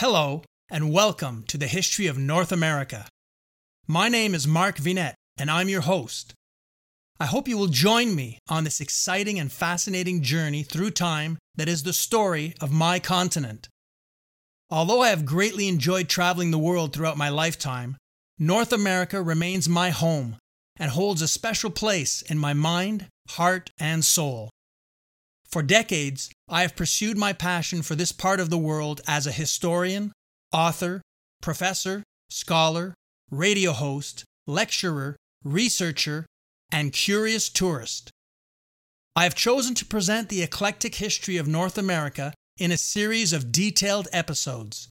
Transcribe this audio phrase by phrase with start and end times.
[0.00, 3.08] Hello, and welcome to the History of North America.
[3.88, 6.34] My name is Mark Vinet, and I'm your host.
[7.18, 11.68] I hope you will join me on this exciting and fascinating journey through time that
[11.68, 13.66] is the story of my continent.
[14.70, 17.96] Although I have greatly enjoyed traveling the world throughout my lifetime,
[18.38, 20.36] North America remains my home
[20.76, 24.48] and holds a special place in my mind, heart, and soul.
[25.58, 29.32] For decades, I have pursued my passion for this part of the world as a
[29.32, 30.12] historian,
[30.52, 31.02] author,
[31.42, 32.94] professor, scholar,
[33.28, 36.26] radio host, lecturer, researcher,
[36.70, 38.12] and curious tourist.
[39.16, 43.50] I have chosen to present the eclectic history of North America in a series of
[43.50, 44.88] detailed episodes.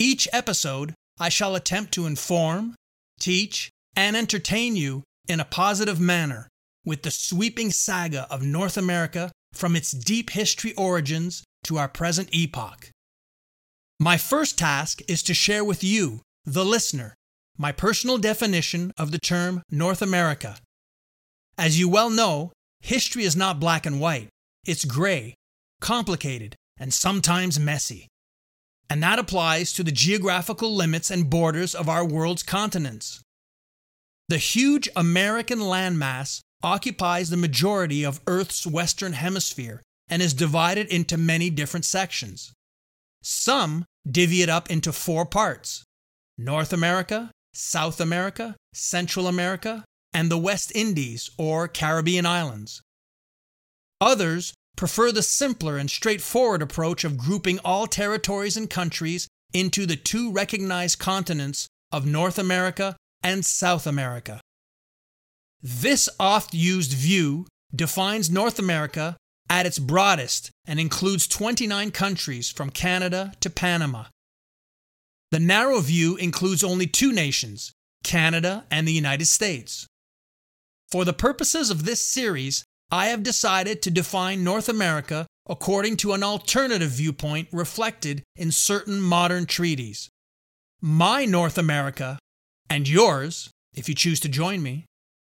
[0.00, 2.74] Each episode, I shall attempt to inform,
[3.20, 6.48] teach, and entertain you in a positive manner
[6.84, 12.28] with the sweeping saga of North America from its deep history origins to our present
[12.32, 12.90] epoch.
[14.00, 17.14] My first task is to share with you, the listener,
[17.56, 20.56] my personal definition of the term North America.
[21.56, 24.28] As you well know, history is not black and white,
[24.66, 25.34] it's gray,
[25.80, 28.08] complicated, and sometimes messy.
[28.90, 33.22] And that applies to the geographical limits and borders of our world's continents.
[34.28, 41.16] The huge American landmass occupies the majority of Earth's western hemisphere and is divided into
[41.16, 42.52] many different sections.
[43.22, 45.84] Some divvy it up into four parts
[46.36, 52.82] North America, South America, Central America, and the West Indies or Caribbean islands.
[54.00, 59.96] Others prefer the simpler and straightforward approach of grouping all territories and countries into the
[59.96, 64.40] two recognized continents of North America and South America.
[65.62, 69.16] This oft used view defines North America
[69.48, 74.06] at its broadest and includes 29 countries from Canada to Panama.
[75.30, 77.72] The narrow view includes only two nations,
[78.02, 79.86] Canada and the United States.
[80.90, 86.12] For the purposes of this series, I have decided to define North America according to
[86.12, 90.08] an alternative viewpoint reflected in certain modern treaties.
[90.80, 92.18] My North America,
[92.68, 94.86] and yours, if you choose to join me,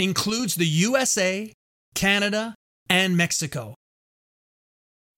[0.00, 1.52] includes the USA,
[1.94, 2.54] Canada,
[2.88, 3.74] and Mexico.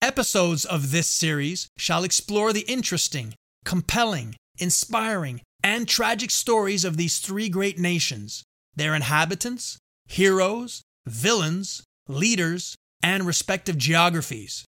[0.00, 3.34] Episodes of this series shall explore the interesting,
[3.66, 8.42] compelling, inspiring, and tragic stories of these three great nations,
[8.74, 14.64] their inhabitants, heroes, villains, leaders, and respective geographies.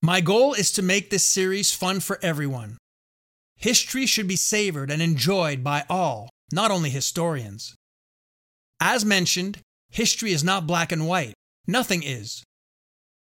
[0.00, 2.78] My goal is to make this series fun for everyone.
[3.56, 7.74] History should be savored and enjoyed by all, not only historians.
[8.84, 9.60] As mentioned,
[9.90, 11.34] history is not black and white.
[11.68, 12.42] Nothing is.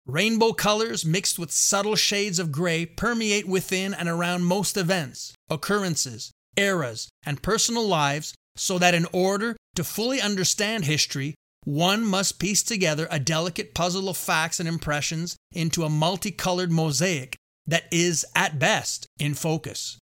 [0.06, 6.34] Rainbow colors mixed with subtle shades of gray permeate within and around most events, occurrences,
[6.57, 12.62] eras, and personal lives so that in order to fully understand history, one must piece
[12.62, 18.59] together a delicate puzzle of facts and impressions into a multicolored mosaic that is, at
[18.59, 19.97] best, in focus.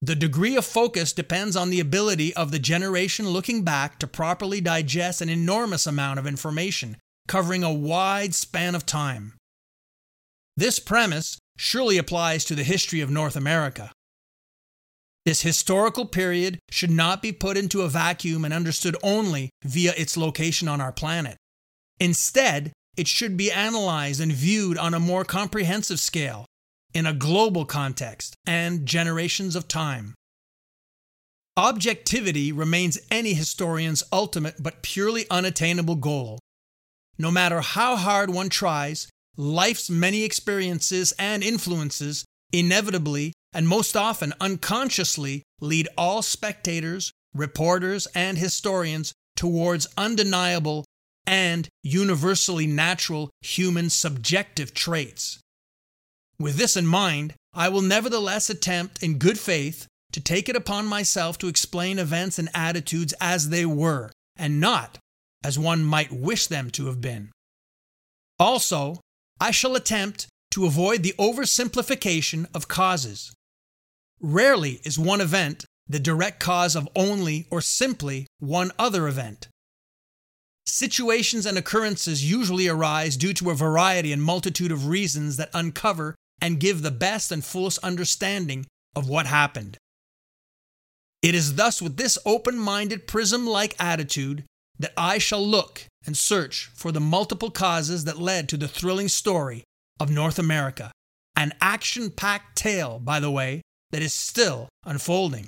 [0.00, 4.60] The degree of focus depends on the ability of the generation looking back to properly
[4.60, 9.34] digest an enormous amount of information covering a wide span of time.
[10.56, 13.92] This premise surely applies to the history of North America.
[15.24, 20.16] This historical period should not be put into a vacuum and understood only via its
[20.16, 21.36] location on our planet.
[22.00, 26.46] Instead, it should be analyzed and viewed on a more comprehensive scale,
[26.98, 30.14] in a global context and generations of time.
[31.56, 36.40] Objectivity remains any historian's ultimate but purely unattainable goal.
[37.16, 44.34] No matter how hard one tries, life's many experiences and influences inevitably and most often
[44.40, 50.84] unconsciously lead all spectators, reporters, and historians towards undeniable
[51.28, 55.38] and universally natural human subjective traits.
[56.40, 60.86] With this in mind, I will nevertheless attempt in good faith to take it upon
[60.86, 64.98] myself to explain events and attitudes as they were, and not
[65.44, 67.30] as one might wish them to have been.
[68.38, 69.00] Also,
[69.40, 73.32] I shall attempt to avoid the oversimplification of causes.
[74.20, 79.48] Rarely is one event the direct cause of only or simply one other event.
[80.66, 86.14] Situations and occurrences usually arise due to a variety and multitude of reasons that uncover
[86.40, 89.78] and give the best and fullest understanding of what happened.
[91.22, 94.44] It is thus with this open minded prism like attitude
[94.78, 99.08] that I shall look and search for the multiple causes that led to the thrilling
[99.08, 99.64] story
[99.98, 100.92] of North America
[101.34, 105.46] An action packed tale, by the way, that is still unfolding.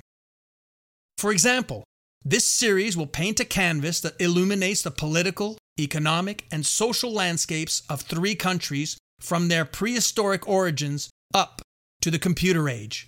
[1.17, 1.83] For example,
[2.23, 8.01] this series will paint a canvas that illuminates the political, economic, and social landscapes of
[8.01, 11.61] three countries from their prehistoric origins up
[12.01, 13.07] to the computer age.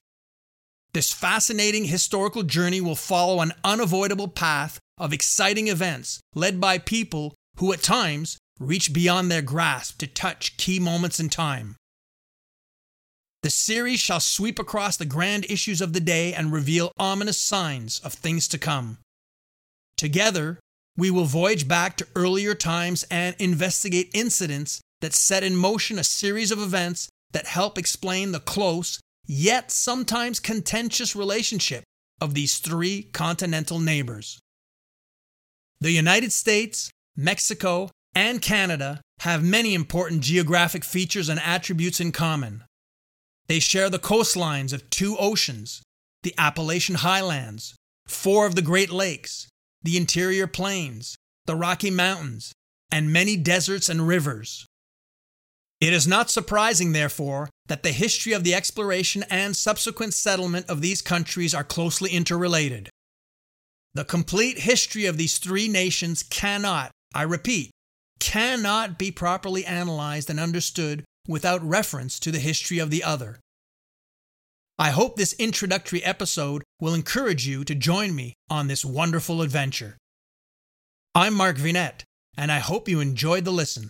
[0.94, 7.34] This fascinating historical journey will follow an unavoidable path of exciting events led by people
[7.58, 11.76] who at times reach beyond their grasp to touch key moments in time.
[13.42, 18.00] The series shall sweep across the grand issues of the day and reveal ominous signs
[18.00, 19.00] of things to come.
[19.98, 20.60] Together,
[20.96, 26.04] we will voyage back to earlier times and investigate incidents that set in motion a
[26.04, 31.84] series of events that help explain the close, yet sometimes contentious relationship
[32.22, 34.40] of these three continental neighbors.
[35.82, 42.64] The United States, Mexico, and Canada have many important geographic features and attributes in common.
[43.48, 45.84] They share the coastlines of two oceans,
[46.22, 47.76] the Appalachian Highlands,
[48.08, 49.50] four of the Great Lakes,
[49.82, 52.54] the interior plains, the Rocky Mountains,
[52.90, 54.66] and many deserts and rivers.
[55.84, 60.80] It is not surprising, therefore, that the history of the exploration and subsequent settlement of
[60.80, 62.90] these countries are closely interrelated.
[63.94, 67.72] The complete history of these three nations cannot, I repeat,
[68.22, 73.42] cannot be properly analyzed and understood without reference to the history of the other.
[74.80, 79.98] I hope this introductory episode will encourage you to join me on this wonderful adventure.
[81.14, 82.04] I'm Mark Vinet,
[82.38, 83.90] and I hope you enjoyed the listen.